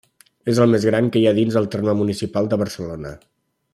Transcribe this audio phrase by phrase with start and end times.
[0.53, 3.13] És el més gran que hi ha dins el terme municipal de Barcelona.